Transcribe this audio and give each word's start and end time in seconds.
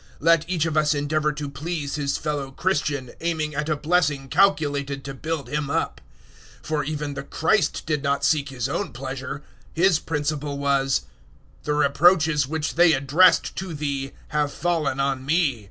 015:002 0.17 0.17
Let 0.21 0.49
each 0.49 0.65
of 0.65 0.77
us 0.77 0.95
endeavour 0.95 1.31
to 1.33 1.47
please 1.47 1.93
his 1.93 2.17
fellow 2.17 2.49
Christian, 2.49 3.11
aiming 3.21 3.53
at 3.53 3.69
a 3.69 3.75
blessing 3.77 4.29
calculated 4.29 5.03
to 5.05 5.13
build 5.13 5.47
him 5.47 5.69
up. 5.69 6.01
015:003 6.63 6.65
For 6.67 6.83
even 6.83 7.13
the 7.13 7.21
Christ 7.21 7.83
did 7.85 8.01
not 8.01 8.23
seek 8.25 8.49
His 8.49 8.67
own 8.67 8.93
pleasure. 8.93 9.43
His 9.75 9.99
principle 9.99 10.57
was, 10.57 11.01
"The 11.65 11.75
reproaches 11.75 12.47
which 12.47 12.73
they 12.73 12.93
addressed 12.93 13.55
to 13.57 13.75
Thee 13.75 14.13
have 14.29 14.51
fallen 14.51 14.99
on 14.99 15.23
me." 15.23 15.59